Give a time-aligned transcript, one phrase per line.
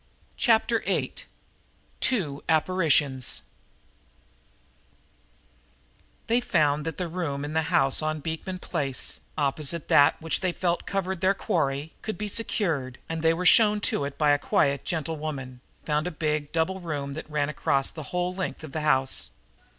[0.35, 1.27] Chapter Eight
[1.99, 3.43] Two Apparitions
[6.25, 10.51] They found that the room in the house on Beekman Place, opposite that which they
[10.53, 14.39] felt covered their quarry, could be secured, and they were shown to it by a
[14.39, 18.71] quiet old gentlewoman, found a big double room that ran across the whole length of
[18.71, 19.29] the house.